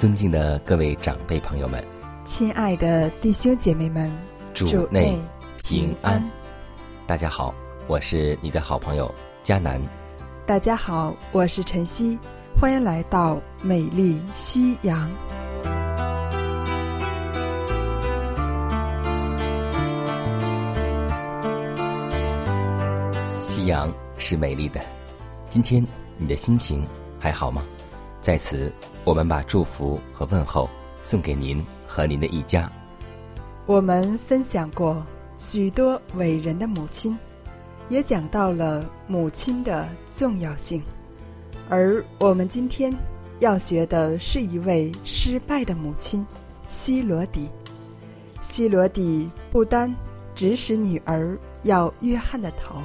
[0.00, 1.84] 尊敬的各位长辈朋友们，
[2.24, 4.10] 亲爱的弟兄姐妹们，
[4.54, 5.20] 主内
[5.62, 6.26] 平安。
[7.06, 7.54] 大家好，
[7.86, 9.78] 我是你的好朋友佳南。
[10.46, 12.18] 大家好，我是晨曦，
[12.58, 15.10] 欢迎来到美丽夕阳。
[23.38, 24.80] 夕阳是美丽的，
[25.50, 26.86] 今天你的心情
[27.18, 27.62] 还好吗？
[28.20, 28.72] 在此。
[29.02, 30.68] 我们把祝福和问候
[31.02, 32.70] 送给您和您的一家。
[33.64, 35.02] 我们分享过
[35.34, 37.16] 许多伟人的母亲，
[37.88, 40.82] 也讲到了母亲的重要性。
[41.70, 42.94] 而我们今天
[43.38, 46.24] 要学的是一位失败的母亲——
[46.68, 47.48] 希罗底。
[48.42, 49.94] 希罗底不单
[50.34, 52.82] 指使女儿要约翰的头，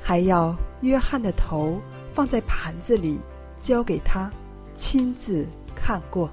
[0.00, 1.80] 还要约翰的头
[2.14, 3.18] 放在盘子里
[3.58, 4.30] 交给他。
[4.74, 6.30] 亲自看过，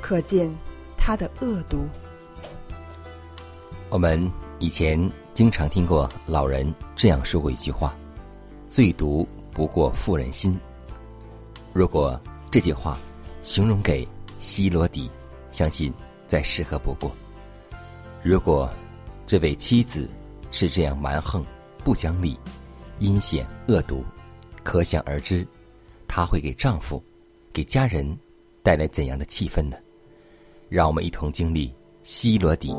[0.00, 0.50] 可见
[0.96, 1.86] 他的恶毒。
[3.88, 7.94] 我们以前经常听过老人这样说过一句话
[8.68, 10.58] ：“最毒不过妇人心。”
[11.72, 12.18] 如果
[12.50, 12.98] 这句话
[13.42, 14.06] 形容给
[14.38, 15.10] 希罗底，
[15.50, 15.92] 相信
[16.26, 17.10] 再适合不过。
[18.22, 18.68] 如果
[19.26, 20.08] 这位妻子
[20.50, 21.44] 是这样蛮横、
[21.84, 22.38] 不讲理、
[22.98, 24.04] 阴险恶毒，
[24.62, 25.46] 可想而知，
[26.08, 27.02] 她会给丈夫。
[27.56, 28.06] 给家人
[28.62, 29.78] 带来怎样的气氛呢？
[30.68, 31.72] 让我们一同经历
[32.02, 32.76] 希罗底，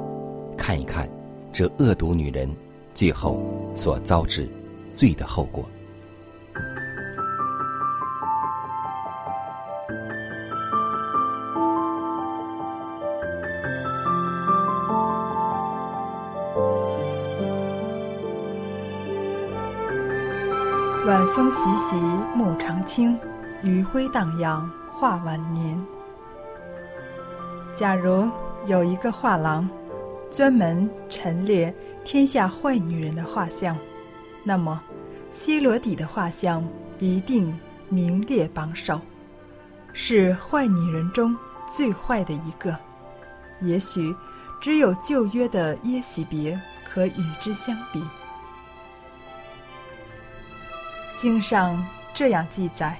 [0.56, 1.10] 看一看
[1.52, 2.48] 这恶毒女人
[2.94, 3.44] 最后
[3.74, 4.48] 所遭致
[4.92, 5.68] 罪的后果。
[21.08, 21.96] 晚风习习，
[22.36, 23.18] 暮长青。
[23.63, 25.84] 余晖荡漾，画晚年。
[27.75, 28.29] 假如
[28.66, 29.68] 有一个画廊，
[30.31, 31.73] 专门陈列
[32.06, 33.78] 天下坏女人的画像，
[34.44, 34.81] 那么
[35.31, 36.63] 希罗底的画像
[37.00, 37.57] 一定
[37.90, 39.00] 名列榜首，
[39.94, 41.35] 是坏女人中
[41.68, 42.75] 最坏的一个。
[43.62, 44.16] 也许
[44.62, 48.03] 只有旧约的耶喜别可与之相比。
[51.16, 52.95] 经上这样记载。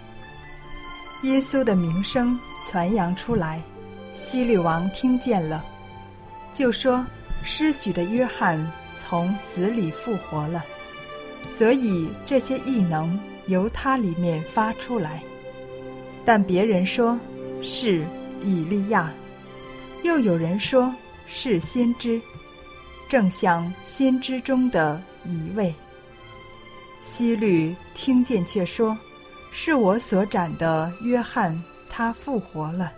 [1.24, 3.62] 耶稣的名声传扬出来，
[4.14, 5.66] 希律王听见了，
[6.54, 7.06] 就说
[7.44, 10.64] ：“施许的约翰从死里复活了，
[11.48, 15.24] 所以这些异能由他里面发出来。”
[16.24, 17.20] 但别人说
[17.64, 18.06] 是
[18.44, 19.12] 以利亚，
[20.04, 20.94] 又有人说
[21.26, 22.22] 是先知，
[23.10, 25.74] 正像先知中的一位。
[27.02, 28.96] 希律听见却说。
[29.59, 31.59] 是我所斩的约翰，
[31.90, 32.94] 他复活了。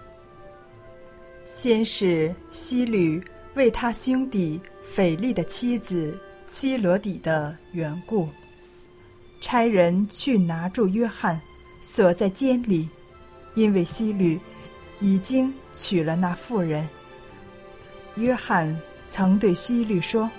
[1.46, 8.28] 先是希律为他兄弟斐利的妻子希罗底的缘故，
[9.40, 11.40] 差人去拿住约翰，
[11.82, 12.90] 锁在监里，
[13.56, 14.38] 因为希律
[15.00, 16.86] 已经娶了那妇人。
[18.16, 18.78] 约翰
[19.08, 20.30] 曾对希律说：“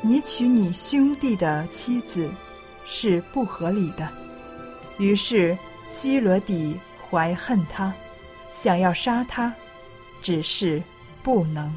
[0.00, 2.30] 你娶你兄弟的妻子，
[2.86, 4.08] 是不合理的。”
[4.96, 7.92] 于是，希罗底怀恨他，
[8.54, 9.52] 想要杀他，
[10.22, 10.82] 只是
[11.22, 11.72] 不能，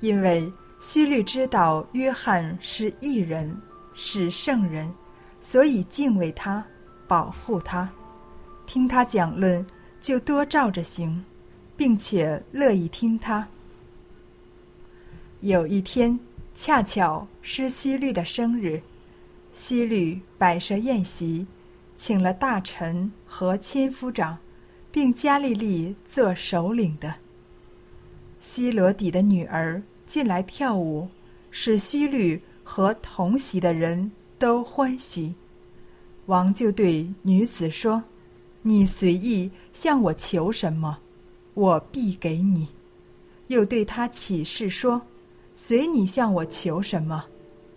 [0.00, 0.50] 因为
[0.80, 3.54] 希律知道约翰是异人，
[3.94, 4.92] 是圣人，
[5.40, 6.64] 所以敬畏他，
[7.06, 7.88] 保护他，
[8.66, 9.64] 听他讲论，
[10.00, 11.24] 就多照着行，
[11.76, 13.46] 并且乐意听他。
[15.40, 16.18] 有一天，
[16.54, 18.80] 恰巧是希律的生日。
[19.54, 21.46] 希律摆设宴席，
[22.04, 24.36] 请了大臣和千夫长，
[24.90, 27.14] 并加利利做首领的。
[28.40, 31.06] 希罗底的女儿进来跳舞，
[31.52, 35.32] 使希律和同席的人都欢喜。
[36.26, 38.02] 王就对女子说
[38.62, 40.98] ：“你随意向我求什么，
[41.54, 42.66] 我必给你。”
[43.46, 45.00] 又对他起誓说
[45.54, 47.24] ：“随你向我求什么，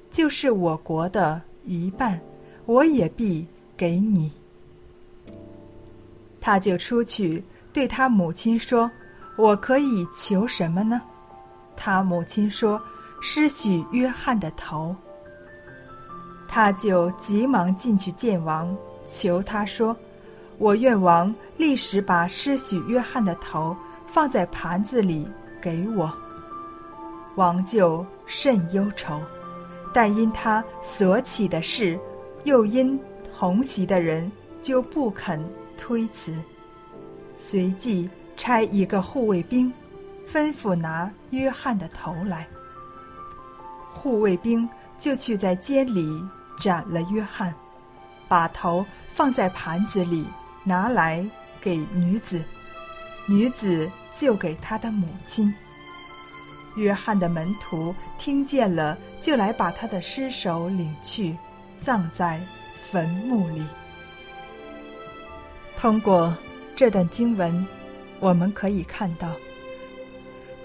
[0.10, 2.19] 就是我国的一半，
[2.66, 3.45] 我也必
[3.75, 4.31] 给你。”
[6.42, 7.44] 他就出去
[7.74, 8.89] 对他母亲说
[9.36, 11.01] ：“我可以求什么呢？”
[11.75, 12.81] 他母亲说
[13.19, 14.95] ：“施许约翰的头。”
[16.48, 18.74] 他就急忙进去见王，
[19.10, 19.95] 求他说
[20.57, 23.75] ：“我愿王立时把施许约翰的头
[24.06, 25.27] 放在盘子里
[25.60, 26.13] 给我。”
[27.36, 29.19] 王就甚忧愁，
[29.92, 32.00] 但因他所起的事，
[32.45, 32.98] 又因
[33.38, 35.44] 同席的人，就不肯
[35.78, 36.42] 推辞。
[37.36, 39.72] 随即差一个护卫兵，
[40.26, 42.48] 吩咐拿约翰的头来。
[43.92, 44.68] 护卫兵
[44.98, 46.24] 就去在监里。
[46.58, 47.54] 斩了约翰，
[48.30, 50.26] 把头放在盘子里，
[50.64, 51.30] 拿来
[51.60, 52.42] 给女子，
[53.26, 55.54] 女子就给他的母亲。
[56.78, 61.36] 约翰的门徒听见了，就来把他的尸首领去，
[61.78, 62.40] 葬在
[62.92, 63.64] 坟墓里。
[65.78, 66.36] 通过
[66.76, 67.66] 这段经文，
[68.20, 69.32] 我们可以看到，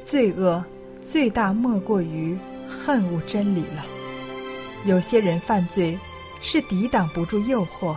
[0.03, 0.65] 罪恶
[1.03, 2.39] 最大莫过于
[2.69, 3.85] 恨恶真理了。
[4.87, 5.99] 有些人犯罪，
[6.41, 7.95] 是抵挡不住诱惑，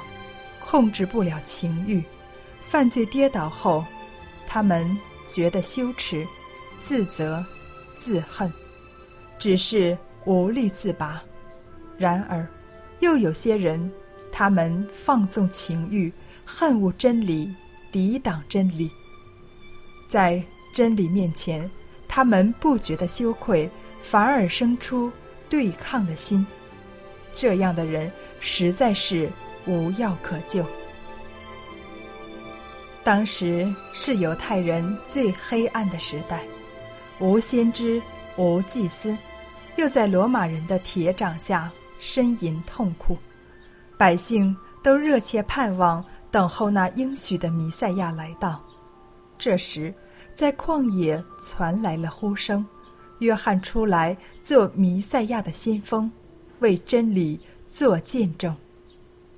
[0.59, 2.03] 控制不了情欲，
[2.67, 3.85] 犯罪跌倒后，
[4.47, 6.27] 他们觉得羞耻、
[6.81, 7.45] 自责、
[7.95, 8.51] 自恨，
[9.39, 11.23] 只是无力自拔。
[11.97, 12.45] 然而，
[12.99, 13.89] 又有些人，
[14.33, 16.11] 他们放纵情欲，
[16.43, 17.53] 恨恶真理，
[17.91, 18.89] 抵挡真理，
[20.09, 20.43] 在
[20.73, 21.69] 真理面前，
[22.07, 23.69] 他们不觉得羞愧，
[24.01, 25.11] 反而生出
[25.47, 26.45] 对抗的心。
[27.35, 29.29] 这样的人实在是
[29.67, 30.65] 无药可救。
[33.03, 36.43] 当时是犹太人最黑暗的时代，
[37.19, 38.01] 无先知，
[38.37, 39.15] 无祭司，
[39.75, 41.71] 又在罗马人的铁掌下
[42.01, 43.17] 呻吟痛苦，
[44.03, 48.61] 百姓都热切盼望等候那应许的弥赛亚来到。
[49.37, 49.93] 这时，
[50.35, 52.65] 在旷野传来了呼声：
[53.19, 56.11] 约翰出来做弥赛亚的先锋。
[56.59, 58.53] 为真理做见证，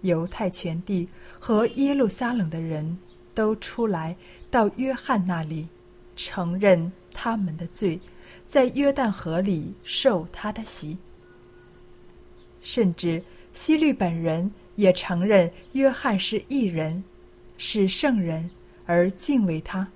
[0.01, 1.07] 犹太全地
[1.39, 2.97] 和耶路撒冷的人
[3.35, 4.17] 都出来
[4.49, 5.69] 到约翰那里，
[6.15, 7.99] 承认他们的罪，
[8.47, 10.97] 在约旦河里受他的洗。
[12.61, 13.23] 甚至
[13.55, 17.01] 希律本人也承认约翰是异人，
[17.57, 18.51] 是圣人，
[18.85, 19.87] 而敬畏他，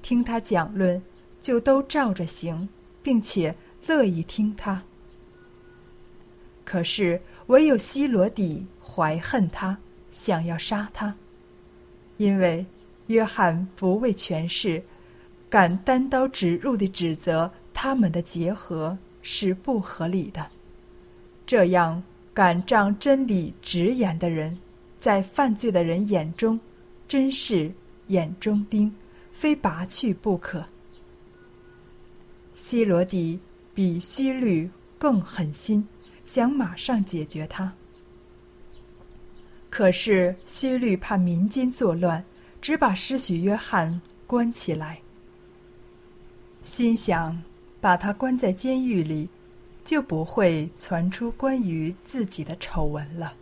[0.00, 1.02] 听他讲论，
[1.42, 2.68] 就都照着行，
[3.02, 3.52] 并且
[3.88, 4.84] 乐意听他。
[6.64, 9.76] 可是，唯有希罗底怀恨他，
[10.12, 11.12] 想要杀他，
[12.16, 12.64] 因为
[13.08, 14.80] 约翰不为权势，
[15.48, 20.46] 敢单刀直入地指责他们的结合是不合理的。
[21.44, 22.00] 这样
[22.32, 24.58] 敢仗真理直言的人，
[24.98, 26.58] 在犯罪的人眼中，
[27.06, 27.72] 真是
[28.08, 28.92] 眼中钉，
[29.32, 30.64] 非拔去不可。
[32.54, 33.40] 希罗底
[33.74, 35.86] 比希律更狠心。
[36.26, 37.72] 想马上解决他，
[39.68, 42.24] 可是希律怕民间作乱，
[42.60, 45.00] 只把施许约翰关起来，
[46.62, 47.42] 心想
[47.80, 49.28] 把他关在监狱里，
[49.90, 53.34] 就不会传出关于自己的丑闻了。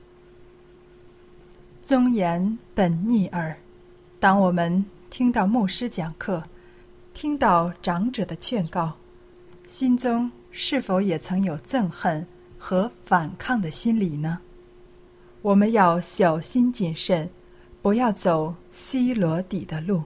[1.85, 3.55] 忠言本逆耳，
[4.19, 6.43] 当我们听到牧师讲课，
[7.13, 8.97] 听到长者的劝告，
[9.67, 12.27] 心中是否也曾有憎恨？
[12.57, 14.41] 和反抗的心理呢？
[15.43, 17.29] 我们要小心谨慎，
[17.83, 20.03] 不要走西罗底的路。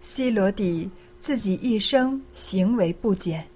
[0.00, 3.46] 西罗底自己一生行为不检，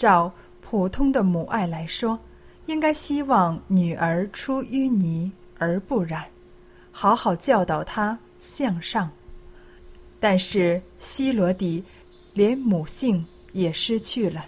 [0.00, 2.18] 照普通的母爱来说，
[2.64, 6.24] 应该希望女儿出淤泥而不染，
[6.90, 9.10] 好好教导她向上。
[10.18, 11.84] 但是西罗底
[12.32, 14.46] 连母性也失去了。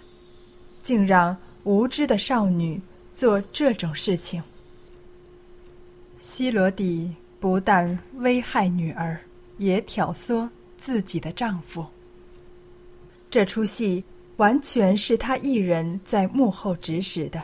[0.81, 2.81] 竟让无知的少女
[3.13, 4.41] 做这种事情。
[6.17, 9.19] 希罗底不但危害女儿，
[9.59, 11.85] 也挑唆自己的丈夫。
[13.29, 14.03] 这出戏
[14.37, 17.43] 完全是他一人在幕后指使的。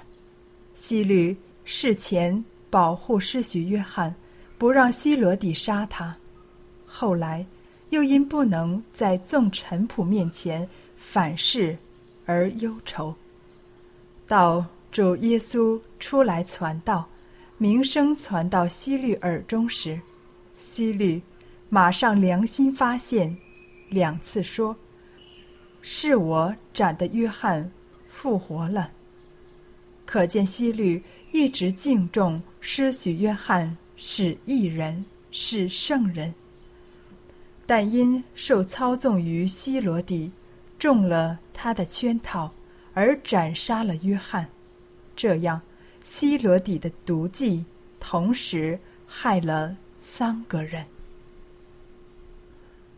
[0.75, 4.15] 希律事前保护施许约翰，
[4.57, 6.15] 不让希罗底杀他，
[6.85, 7.45] 后来
[7.89, 10.67] 又因不能在众臣仆面前
[10.97, 11.77] 反噬
[12.25, 13.13] 而忧愁。
[14.27, 17.07] 到主耶稣出来传道，
[17.57, 19.99] 名声传到希律耳中时，
[20.55, 21.21] 希律
[21.67, 23.35] 马上良心发现，
[23.89, 24.75] 两次说
[25.81, 27.71] ：“是我斩的约翰
[28.09, 28.91] 复活了。”
[30.05, 36.33] 可见希律一直敬重施许约翰是异人，是圣人。
[37.67, 40.31] 但因受操纵于希罗底，
[40.79, 42.51] 中了他的圈套，
[42.95, 44.49] 而斩杀了约翰。
[45.15, 45.61] 这样，
[46.03, 47.63] 希罗底的毒计
[47.99, 50.83] 同时害了三个人。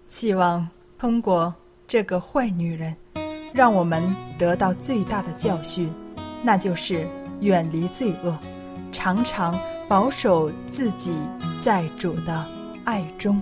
[0.08, 1.54] 希望通过
[1.92, 2.96] 这个坏女人，
[3.54, 4.02] 让我们
[4.40, 5.92] 得到最大的教训，
[6.42, 7.06] 那就是
[7.42, 8.34] 远离罪恶，
[8.94, 9.54] 常常
[9.90, 11.12] 保守自己
[11.62, 12.48] 在主的
[12.86, 13.42] 爱中。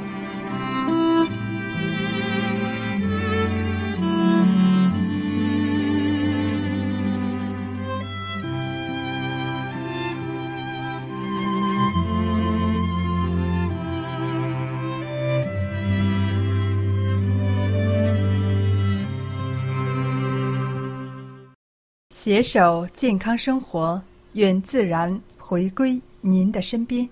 [22.23, 23.99] 携手健康生活，
[24.33, 27.09] 愿自然回归您的身边。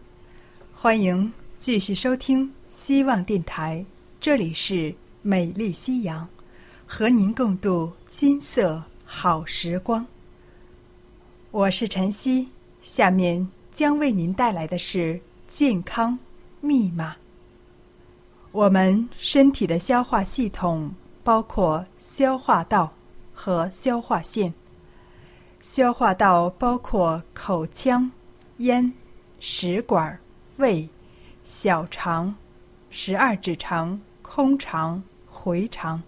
[0.72, 3.84] 欢迎继续收听希望电台，
[4.20, 6.30] 这里是美丽夕阳，
[6.86, 10.06] 和您共度金色好时光。
[11.50, 12.48] 我是晨曦，
[12.84, 16.20] 下面将为您带来的是健康
[16.62, 17.16] 密码。
[18.52, 22.94] 我们身体的消化系统包括消化道
[23.34, 24.54] 和消化腺。
[25.62, 28.10] 消化道包括口腔、
[28.58, 28.94] 咽、
[29.42, 30.18] 食管、
[30.56, 30.88] 胃、
[31.44, 32.34] 小肠、
[32.90, 36.02] 十二指肠、空肠、回肠、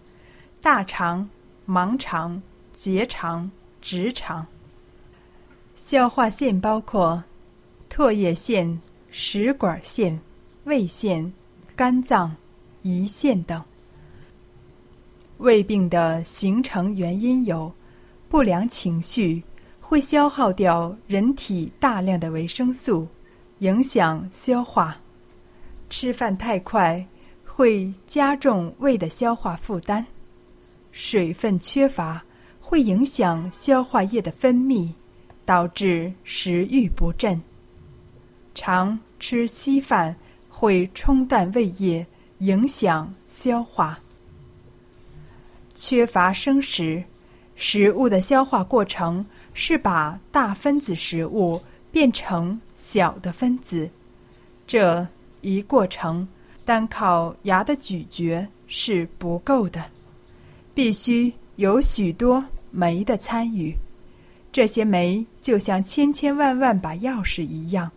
[0.61, 1.29] 大肠、
[1.67, 2.41] 盲肠、
[2.71, 4.47] 结肠、直肠。
[5.75, 7.21] 消化腺包括
[7.89, 8.79] 唾液腺、
[9.09, 10.17] 食管腺、
[10.63, 11.33] 胃腺、
[11.75, 12.33] 肝脏、
[12.83, 13.61] 胰腺等。
[15.39, 17.73] 胃病的形成原因有。
[18.31, 19.43] 不良情绪
[19.81, 23.05] 会消耗掉人体大量的维生素，
[23.59, 24.93] 影响消化；
[25.89, 27.05] 吃饭太快
[27.43, 30.01] 会加重胃的消化负担；
[30.93, 32.23] 水分缺乏
[32.61, 34.89] 会影响消化液的分泌，
[35.43, 37.37] 导致食欲不振；
[38.55, 40.15] 常吃稀饭
[40.47, 43.93] 会冲淡胃液，影响消化；
[45.75, 47.03] 缺乏生食。
[47.63, 53.87] 食物的消化过程是把大分子食物变成小的分子，
[54.65, 55.07] 这
[55.41, 56.27] 一过程
[56.65, 59.85] 单靠牙的咀嚼是不够的，
[60.73, 63.75] 必须有许多酶的参与。
[64.51, 67.91] 这些酶就像千千万万把钥匙一样，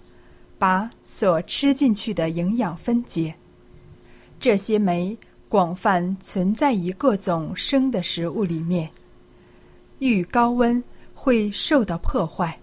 [0.59, 3.35] 把所吃进去的营养分解。
[4.39, 5.17] 这些酶
[5.49, 8.87] 广泛存在于各种生的食物里面。
[10.05, 12.59] 遇高温会受到破坏。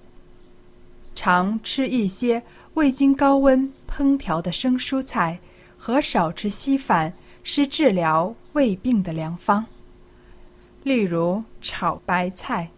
[1.15, 2.43] 常吃一些
[2.75, 5.39] 未经高温烹调的生蔬菜
[5.75, 7.11] 和少吃稀饭
[7.43, 9.65] 是治疗胃病的良方。
[10.83, 12.69] 例如炒白菜、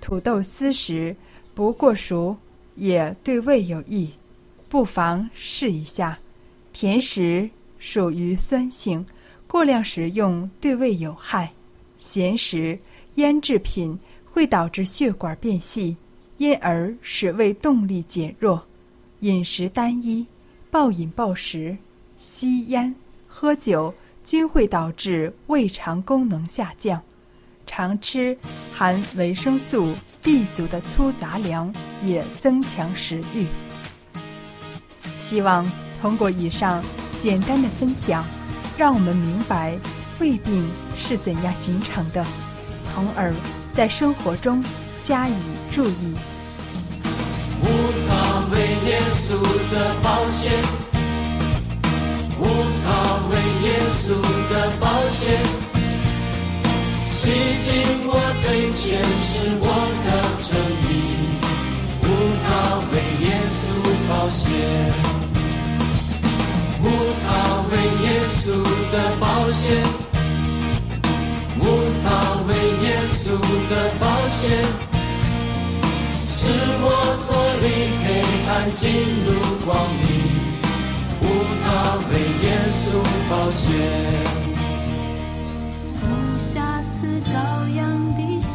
[0.00, 1.14] 土豆丝时
[1.54, 2.38] 不过熟
[2.74, 4.10] 也对胃有益，
[4.70, 6.18] 不妨试一下。
[6.72, 9.06] 甜食属于酸性，
[9.46, 11.52] 过量食用对胃有害。
[11.98, 12.78] 咸食。
[13.16, 13.98] 腌制品
[14.36, 15.96] 会导致血管变细，
[16.36, 18.62] 因而使胃动力减弱。
[19.20, 20.26] 饮食单一、
[20.70, 21.74] 暴饮暴食、
[22.18, 22.94] 吸烟、
[23.26, 27.00] 喝酒均会导致胃肠功能下降。
[27.66, 28.36] 常吃
[28.74, 33.46] 含维生素 B 族的粗杂粮也增强食欲。
[35.16, 35.66] 希望
[36.02, 36.84] 通过以上
[37.18, 38.22] 简单的分享，
[38.76, 39.78] 让我们明白
[40.20, 42.22] 胃病是怎样形成的。
[42.82, 43.32] 从而
[43.76, 44.64] 在生活中
[45.02, 45.34] 加以
[45.70, 46.14] 注意。
[47.60, 47.64] 无
[48.08, 48.58] 他为
[48.88, 49.36] 耶稣
[49.70, 50.50] 的保险，
[52.40, 52.42] 无
[52.82, 52.86] 他
[53.28, 53.32] 为
[53.68, 54.04] 耶稣
[54.48, 55.38] 的保险，
[57.12, 57.20] 洗
[57.66, 57.68] 净
[58.08, 58.10] 我
[58.42, 59.64] 最前是我
[60.06, 60.08] 的
[60.48, 60.50] 正
[60.88, 60.90] 义。
[62.00, 62.04] 无
[62.46, 62.48] 他
[62.92, 62.94] 为
[63.26, 63.62] 耶稣
[64.08, 64.44] 保险，
[66.82, 66.84] 无
[67.22, 67.28] 他
[67.70, 67.72] 为
[68.06, 68.06] 耶
[68.40, 68.42] 稣
[68.90, 69.85] 的保险。
[73.40, 74.42] 的保险，
[76.26, 76.48] 使
[76.80, 76.84] 我
[77.26, 77.28] 脱
[77.60, 77.64] 离
[78.02, 78.06] 黑
[78.48, 78.84] 暗进
[79.24, 79.28] 入
[79.64, 79.68] 光
[79.98, 80.04] 明。
[81.22, 81.24] 无
[81.64, 81.66] 他
[82.10, 82.84] 为耶稣
[83.28, 83.64] 保险，
[86.02, 86.04] 无
[86.38, 86.94] 瑕疵
[87.24, 87.34] 羔
[87.74, 87.78] 羊
[88.14, 88.46] 的血，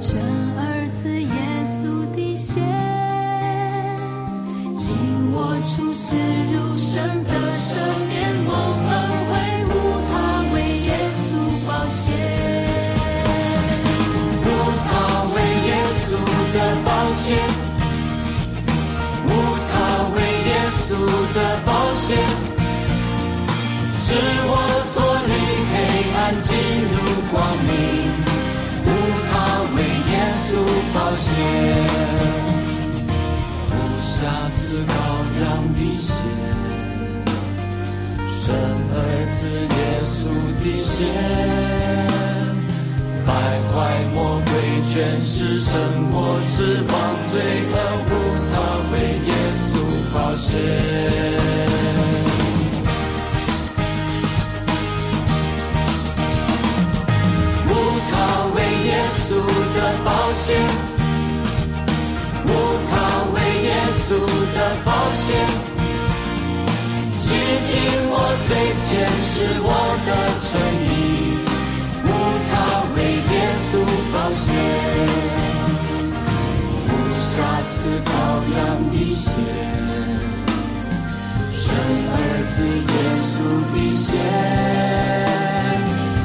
[0.00, 0.10] 生
[0.56, 1.28] 儿子耶
[1.66, 1.78] 稣
[2.16, 2.50] 的血，
[4.78, 4.88] 经
[5.32, 5.36] 我
[5.70, 6.16] 出死
[6.52, 7.70] 入生的生
[22.10, 22.18] 的保险，
[24.02, 24.08] 使
[24.46, 24.52] 我
[24.94, 24.96] 脱
[25.26, 25.32] 离
[25.70, 25.74] 黑
[26.16, 26.48] 暗进
[26.90, 26.96] 入
[27.30, 27.70] 光明。
[28.84, 28.86] 无
[29.32, 29.34] 他。
[31.16, 31.28] 险，
[33.68, 34.08] 无瑕
[34.54, 34.90] 疵羔
[35.40, 35.44] 羊
[35.74, 36.08] 的血，
[38.30, 38.42] 生
[38.94, 38.96] 儿
[39.34, 39.38] 子
[39.76, 40.08] 耶稣
[40.62, 40.88] 的血。
[43.26, 43.28] 败
[43.68, 43.74] 坏
[44.14, 44.48] 魔鬼，
[44.92, 45.68] 全是神
[46.10, 46.54] 魔死
[46.88, 46.92] 亡
[47.28, 47.32] 罪
[47.72, 47.74] 恶，
[48.06, 48.08] 无
[48.52, 48.54] 他
[48.92, 48.94] 为
[49.26, 49.30] 耶
[49.66, 49.68] 稣
[50.12, 50.58] 保险。
[57.66, 57.68] 无
[58.10, 58.12] 他
[58.54, 59.26] 为耶稣
[59.74, 60.46] 的保险，
[62.44, 62.48] 无
[62.90, 62.92] 他
[63.34, 64.08] 为耶稣
[64.54, 65.26] 的保险，
[67.18, 67.24] 洗
[67.68, 67.70] 净
[68.10, 68.12] 我
[68.48, 68.48] 罪
[68.86, 68.88] 前
[69.22, 69.68] 是我
[70.06, 70.08] 的
[70.42, 70.48] 诚
[70.86, 70.88] 意。
[72.04, 72.08] 无
[72.50, 72.52] 他
[72.96, 72.96] 为
[73.32, 73.32] 耶
[73.70, 73.70] 稣
[74.12, 74.48] 保险，
[77.80, 78.12] 赐羔
[78.58, 78.60] 羊
[78.92, 79.24] 的血，
[81.56, 81.64] 生
[82.12, 82.14] 儿
[82.50, 82.54] 子
[82.92, 83.32] 耶稣
[83.72, 84.06] 的血，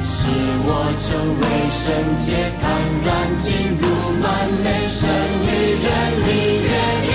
[0.06, 0.18] 使
[0.68, 1.08] 我成
[1.40, 1.80] 为圣
[2.20, 2.28] 洁，
[2.62, 2.64] 坦
[3.06, 3.08] 然
[3.40, 3.48] 进
[3.80, 3.84] 入
[4.22, 4.24] 满
[4.66, 5.00] 美神
[5.46, 5.48] 与
[5.80, 5.88] 人
[6.28, 6.30] 里
[6.66, 6.68] 约
[7.08, 7.10] 一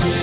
[0.00, 0.22] 保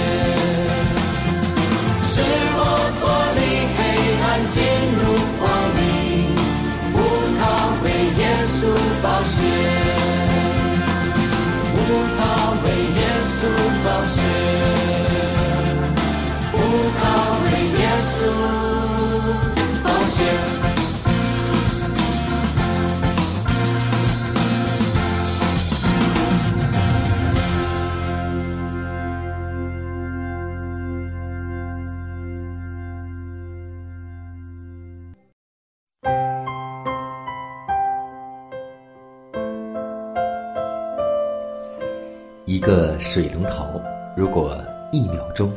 [42.70, 43.82] 个水龙头，
[44.16, 45.52] 如果一秒钟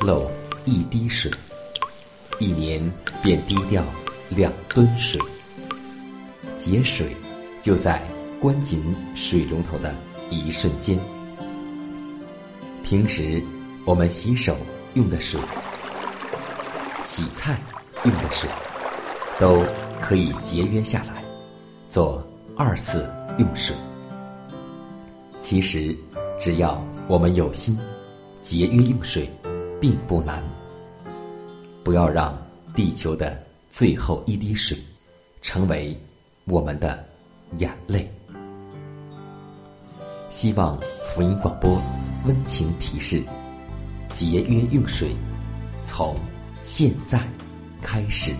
[0.00, 0.30] 漏
[0.64, 1.30] 一滴水，
[2.40, 2.90] 一年
[3.22, 3.84] 便滴掉
[4.30, 5.20] 两吨水。
[6.56, 7.14] 节水
[7.60, 8.02] 就在
[8.40, 8.82] 关紧
[9.14, 9.94] 水龙头的
[10.30, 10.98] 一瞬间。
[12.82, 13.42] 平时
[13.84, 14.56] 我们洗手
[14.94, 15.38] 用的水、
[17.02, 17.60] 洗菜
[18.04, 18.48] 用的水，
[19.38, 19.62] 都
[20.00, 21.22] 可以节约下来，
[21.90, 23.76] 做二次用水。
[25.42, 25.94] 其实，
[26.38, 27.78] 只要我们有心，
[28.42, 29.30] 节约用水
[29.80, 30.42] 并不难。
[31.82, 32.36] 不要让
[32.74, 34.78] 地球的最后一滴水
[35.42, 35.96] 成为
[36.46, 37.04] 我们的
[37.56, 38.10] 眼泪。
[40.30, 41.80] 希望福音广播
[42.26, 43.22] 温情提示：
[44.10, 45.14] 节约用水，
[45.84, 46.16] 从
[46.62, 47.20] 现在
[47.80, 48.32] 开始。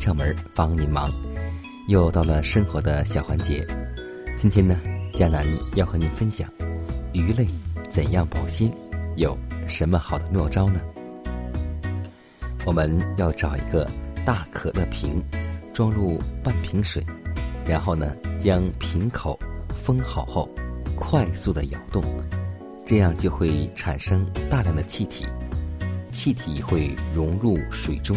[0.00, 1.12] 窍门帮您忙。
[1.86, 3.66] 又到了生活的小环节，
[4.34, 4.80] 今天呢，
[5.12, 6.48] 佳楠要和您分享
[7.12, 7.46] 鱼类
[7.90, 8.72] 怎样保鲜，
[9.16, 9.36] 有
[9.68, 10.80] 什么好的妙招呢？
[12.64, 13.86] 我们要找一个
[14.24, 15.22] 大可乐瓶，
[15.74, 17.04] 装入半瓶水，
[17.66, 19.38] 然后呢，将瓶口
[19.76, 20.48] 封好后，
[20.96, 22.02] 快速的摇动，
[22.86, 25.26] 这样就会产生大量的气体。
[26.10, 28.16] 气体会融入水中，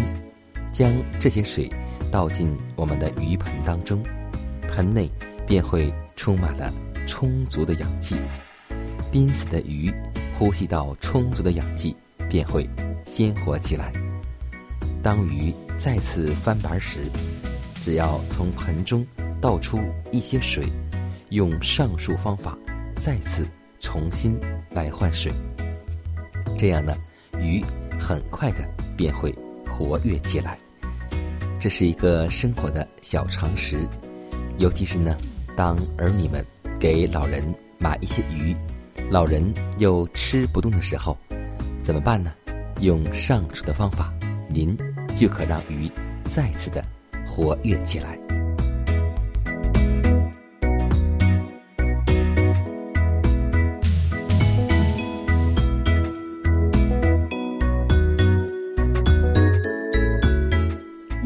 [0.73, 1.69] 将这些水
[2.11, 4.03] 倒进我们的鱼盆当中，
[4.67, 5.09] 盆内
[5.47, 6.73] 便会充满了
[7.07, 8.17] 充足的氧气。
[9.11, 9.93] 濒死的鱼
[10.37, 11.95] 呼吸到充足的氧气，
[12.27, 12.67] 便会
[13.05, 13.93] 鲜活起来。
[15.01, 17.01] 当鱼再次翻白时，
[17.75, 19.05] 只要从盆中
[19.39, 19.79] 倒出
[20.11, 20.65] 一些水，
[21.29, 22.57] 用上述方法
[22.99, 23.47] 再次
[23.79, 24.35] 重新
[24.71, 25.31] 来换水，
[26.57, 26.93] 这样呢，
[27.39, 27.63] 鱼。
[27.99, 28.57] 很快的
[28.97, 29.33] 便会
[29.73, 30.55] 活跃起来，
[31.59, 33.87] 这是一个生活的小常识，
[34.59, 35.17] 尤其是呢，
[35.57, 36.45] 当儿女们
[36.79, 37.43] 给老人
[37.79, 38.55] 买一些鱼，
[39.09, 41.17] 老人又吃不动的时候，
[41.81, 42.31] 怎么办呢？
[42.81, 44.13] 用上述的方法，
[44.47, 44.77] 您
[45.15, 45.89] 就可让鱼
[46.29, 46.85] 再次的
[47.25, 48.22] 活跃起来。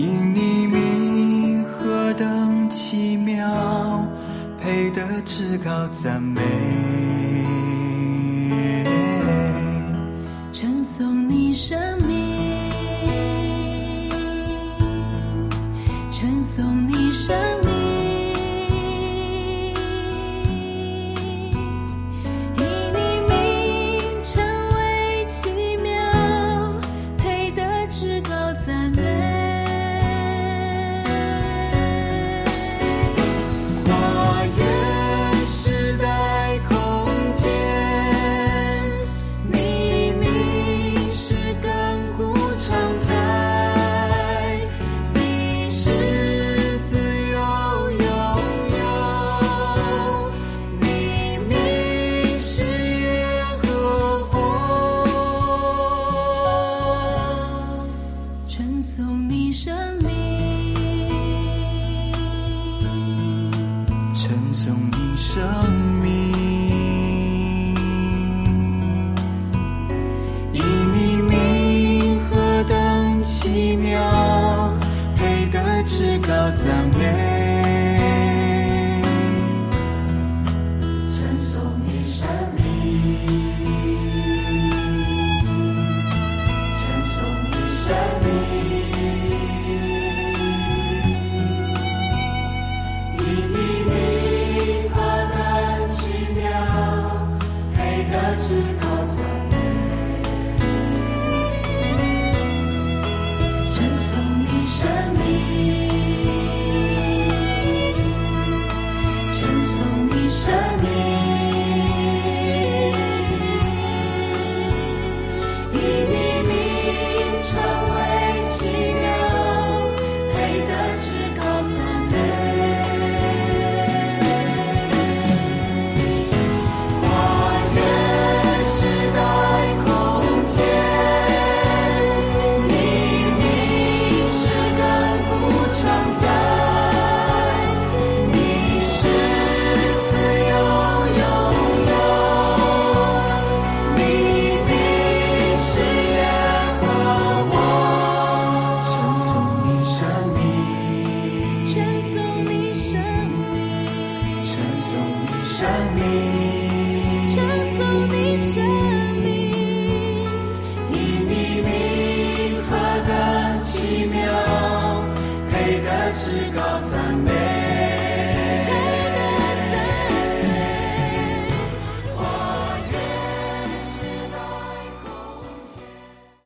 [0.00, 4.08] 因你名何等奇妙，
[4.58, 5.70] 配得至高
[6.02, 6.40] 赞美。
[10.54, 12.70] 称颂你生命，
[16.10, 17.69] 称颂你生命，